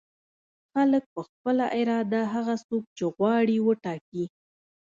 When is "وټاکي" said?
3.61-4.25